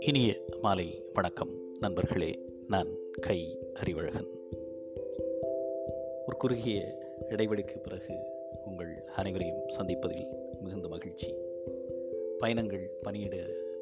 [0.00, 1.76] இனிய மாலை வணக்கம்.
[1.80, 2.38] நண்பர்களே
[2.68, 4.26] நான் கை அறிவழகன்.
[6.26, 6.98] ஒரு குறுகிய
[7.28, 8.14] இடைவெளிக்கு பிறகு
[8.64, 10.26] உங்கள் அனைவரையும் சந்திப்பதில்
[10.60, 11.34] மிகுந்த மகிழ்ச்சி.
[12.38, 13.36] பயணங்கள் பணியிட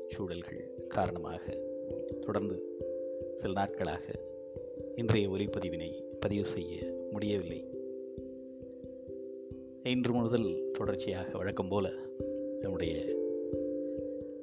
[0.09, 1.53] சூழல்கள் காரணமாக
[2.21, 2.63] தொடர்ந்து
[3.35, 4.05] சில நாட்களாக
[4.97, 7.76] இன்றைய ஒலிப்பதிவினை பதிவு செய்ய முடியவில்லை.
[9.87, 11.91] இன்று முதல் தொடர்ச்சியாக வழக்கம் போல
[12.61, 13.03] நம்முடைய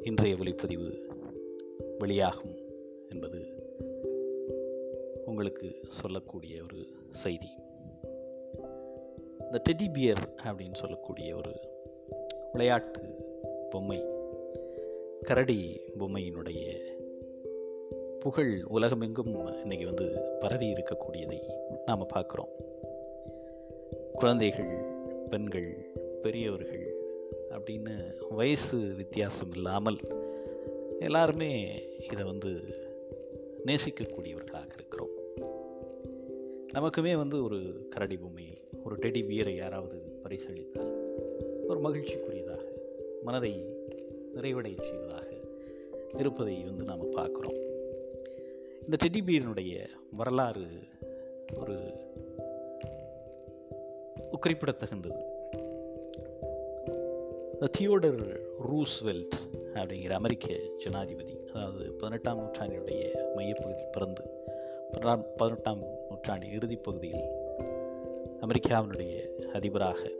[0.03, 0.93] இன்றைய ஒளிப்பதிவு
[1.99, 2.55] வெளியாகும்
[3.09, 3.45] என்பது
[5.25, 7.47] உங்களுக்கு சொல்லக்கூடிய ஒரு செய்தி.
[9.39, 11.51] இந்த டெடி பியர் அப்படின்னு சொல்லக்கூடிய ஒரு
[12.51, 13.01] விளையாட்டு
[13.69, 14.05] பொம்மை
[15.21, 16.77] கரடி பொம்மையினுடைய
[18.19, 21.39] புகழ் உலகமெங்கும் இன்னைக்கு வந்து பரவி இருக்கக்கூடியதை
[21.85, 22.51] நாம் பார்க்குறோம்.
[24.13, 24.92] குழந்தைகள்
[25.33, 25.69] பெண்கள்
[26.21, 26.85] பெரியவர்கள்
[27.49, 27.93] அப்படின்னு
[28.29, 29.97] வயசு வித்தியாசம் இல்லாமல்
[30.99, 31.51] எல்லாருமே
[32.11, 32.51] இதை வந்து
[33.65, 35.13] நேசிக்கக்கூடியவர்களாக இருக்கிறோம்.
[36.73, 37.59] நமக்குமே வந்து ஒரு
[37.89, 38.47] கரடி பொம்மை
[38.83, 40.93] ஒரு டெடி பியரை யாராவது பரிசளித்தால்
[41.67, 42.63] ஒரு மகிழ்ச்சிக்குரியதாக
[43.23, 43.53] மனதை
[44.35, 45.29] நிறைவடை செய்வதாக
[46.19, 47.59] இருப்பதை வந்து நாம் பார்க்குறோம்.
[48.83, 49.73] இந்த டெடி பியரினுடைய
[50.11, 50.67] வரலாறு
[51.59, 51.77] ஒரு
[54.39, 55.31] குறிப்பிடத்தகுந்தது.
[57.77, 59.35] தியோடர் ரூஸ்வெல்ட்
[59.73, 64.23] அப்படிங்கிற அமெரிக்க ஜனாதிபதி அதாவது பதினெட்டாம் நூற்றாண்டினுடைய மையப்பகுதியில் பிறந்து
[65.37, 67.23] பதினெட்டாம் நூற்றாண்டு இறுதிப் பகுதியில்
[68.41, 70.11] அமெரிக்காவினுடைய அதிபராக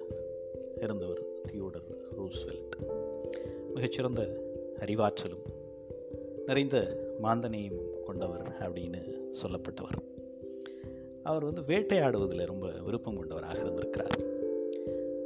[0.75, 2.71] இருந்தவர் தியோடர் ரூஸ்வெல்ட்
[3.73, 4.27] மிகச்சிறந்த
[4.79, 5.45] அறிவாற்றலும்
[6.45, 10.12] நிறைந்த மாந்தனையும் கொண்டவர் அப்படின்னு சொல்லப்பட்டவர்.
[11.23, 14.15] அவர் வந்து வேட்டையாடுவதில் ரொம்ப விருப்பம் கொண்டவராக இருந்திருக்கிறார்.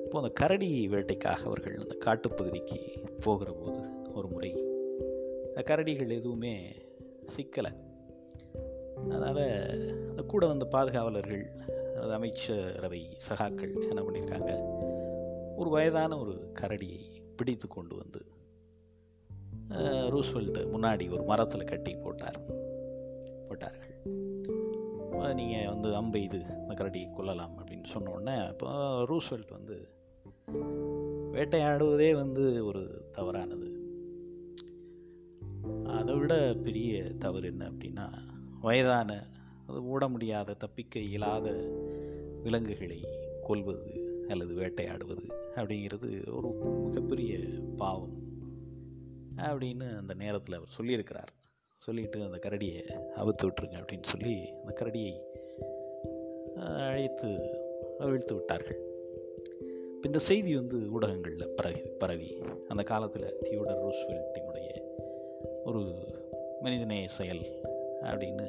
[0.04, 2.80] இப்போ அந்த கரடி வேட்டைக்காக அவர்கள் அந்த காட்டுப்பகுதிக்கு
[3.20, 3.80] போகிற போது
[4.14, 4.52] ஒரு முறை
[5.70, 6.54] கரடிகள் எதுவுமே
[7.24, 7.72] சிக்கலை.
[8.96, 9.44] அதனால்
[10.10, 11.46] அந்த கூட வந்த பாதுகாவலர்கள்
[12.02, 14.52] அது அமைச்சரவை சகாக்கள் என்ன பண்ணியிருக்காங்க?
[15.58, 17.04] ஒரு வயதான ஒரு கரடியை
[17.36, 18.22] பிடித்து கொண்டு வந்து
[20.14, 22.40] ரூஸ்வெல்ட் முன்னாடி ஒரு மரத்தில் கட்டி போட்டார்.
[25.34, 28.70] நீங்கள் வந்து அம்பை இது இந்த கரடி கொல்லலாம் அப்படின்னு சொன்ன உடனே இப்போ
[29.06, 29.96] ரூஸ்வெல்ட் வந்து
[31.34, 33.82] வேட்டையாடுவதே வந்து ஒரு தவறானது.
[35.86, 38.12] அதை விட பெரிய தவறு என்ன அப்படின்னா
[38.62, 39.28] வயதான
[39.68, 41.68] அது ஓட முடியாத தப்பிக்க இயலாத
[42.44, 43.04] விலங்குகளை
[43.42, 46.50] கொல்வது அல்லது வேட்டையாடுவது அப்படிங்கிறது ஒரு
[46.86, 47.40] மிகப்பெரிய
[47.78, 48.16] பாவம்
[49.36, 51.47] அப்படின்னு அந்த நேரத்தில் அவர் சொல்லியிருக்கிறார்.
[51.78, 52.82] சொல்லிட்டு அந்த கரடியை
[53.16, 55.14] அவுத்து விட்டுருங்க அப்படின்னு சொல்லி அந்த கரடியை
[56.56, 57.30] அழைத்து
[57.98, 58.80] அவிழ்த்து விட்டார்கள்.
[60.02, 62.42] இந்த செய்தி வந்து ஊடகங்களில் பரவி பரவி.
[62.68, 64.70] அந்த காலத்தில் தியோடர் ரூஸ்வெல்ட்டினுடைய
[65.64, 65.96] ஒரு
[66.62, 67.46] மனிதநேய செயல்
[68.02, 68.48] அப்படின்னு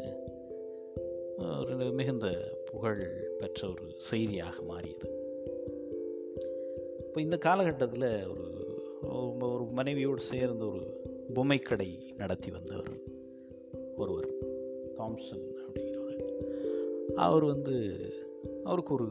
[1.59, 2.27] ஒரு மிகுந்த
[2.73, 5.09] புகழ் பெற்ற ஒரு செய்தியாக மாறியது.
[6.99, 8.47] இப்போ இந்த காலகட்டத்தில் ஒரு
[9.41, 11.01] ஒரு மனைவியோடு சேர்ந்து ஒரு
[11.35, 13.17] பொம்மைக்கடை நடத்தி வந்தவர்.
[13.99, 14.29] ஒருவர்
[14.95, 16.21] தாம்சன் அப்படிங்கிறவர்.
[17.15, 17.77] அவர் வந்து
[18.65, 19.09] அவருக்கு ஒரு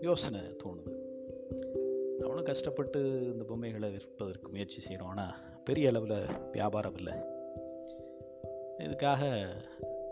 [0.00, 0.94] யோசனை தோணுது.
[2.24, 3.00] அவனும் கஷ்டப்பட்டு
[3.32, 7.14] இந்த பொம்மைகளை விற்பதற்கு முயற்சி செய்கிறோம் ஆனால் பெரிய அளவில் வியாபாரம் இல்லை.
[8.78, 9.22] இதுக்காக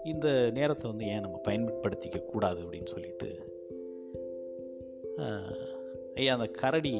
[0.05, 3.31] இந்த நேரத்தை வந்து ஏன் நம்ம பயன்படுத்திக்க கூடாது அப்படின்னு சொல்லிட்டு
[6.15, 6.95] ஐயா அந்த கரடி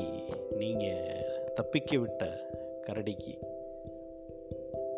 [0.57, 1.25] நீங்கள்
[1.55, 2.25] தப்பிக்க விட்ட
[2.87, 3.35] கரடிக்கு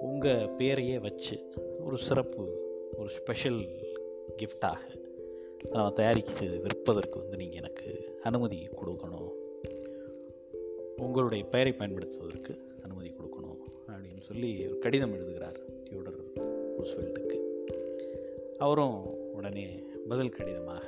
[0.01, 1.37] உங்கள் பேரையே வச்சு
[1.85, 2.45] ஒரு சிறப்பு
[2.97, 3.61] ஒரு ஸ்பெஷல்
[4.39, 4.79] கிஃப்டாக
[5.71, 9.31] நம்ம தயாரித்து விற்பதற்கு வந்து நீங்கள் எனக்கு அனுமதி கொடுக்கணும்.
[10.97, 16.21] உங்களுடைய பெயரை பயன்படுத்துவதற்கு அனுமதி கொடுக்கணும் அப்படின்னு சொல்லி ஒரு கடிதம் எழுதுகிறார் தியோடர்
[16.79, 17.39] ரூஸ்வெல்ட்டுக்கு.
[18.59, 18.99] அவரும்
[19.33, 20.87] உடனே பதில் கடிதமாக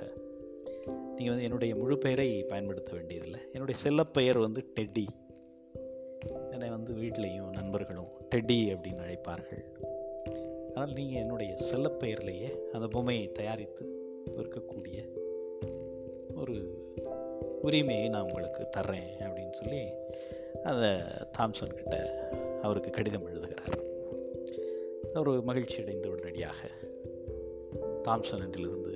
[1.17, 3.41] நீங்கள் வந்து என்னுடைய முழு பெயரை பயன்படுத்த வேண்டியதில்லை.
[3.53, 5.07] என்னுடைய செல்லப்பெயர் வந்து டெட்டி
[6.51, 9.65] என்னை வந்து வீட்லேயும் நண்பர்களும் டெட்டி அப்படின்னு அழைப்பார்கள்.
[10.75, 13.87] ஆனால் நீங்கள் என்னுடைய செல்லப்பெயர்லேயே அந்த பொம்மையை தயாரித்து
[14.37, 14.99] விற்கக்கூடிய
[16.35, 16.85] ஒரு
[17.63, 19.83] உரிமையை நான் உங்களுக்கு தர்றேன் அப்படின்னு சொல்லி
[20.63, 20.91] அதை
[21.39, 21.97] தாம்சன் கிட்ட
[22.63, 23.79] அவருக்கு கடிதம் எழுதுகிறார்.
[25.15, 26.71] ஒரு மகிழ்ச்சி அடைந்து உடனடியாக
[28.09, 28.93] தாம்சன் என்றிலிருந்து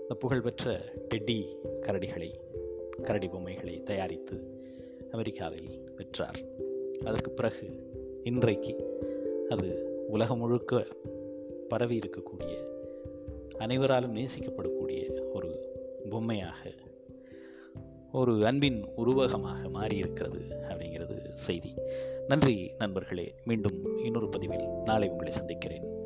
[0.00, 0.80] இந்த புகழ்பெற்ற
[1.14, 2.30] டெட்டி கரடிகளை
[3.02, 4.60] கரடி பொம்மைகளை தயாரித்து
[5.12, 6.38] அமெரிக்காவில் விற்றார்
[7.04, 7.90] அதற்கு பிறகு
[8.24, 8.98] இன்றைக்கு
[9.48, 10.86] அது உலகம் முழுக்க
[11.68, 12.56] பரவி இருக்கக்கூடிய
[13.58, 15.76] அனைவராலும் நேசிக்கப்படக்கூடிய ஒரு
[16.10, 16.70] பொம்மையாக
[18.12, 21.74] ஒரு அன்பின் உருவகமாக மாறியிருக்கிறது அப்படிங்கிறது செய்தி.
[22.28, 23.34] நன்றி நண்பர்களே.
[23.44, 26.00] மீண்டும் இன்னொரு பதிவில் நாளை உங்களை சந்திக்கிறேன்.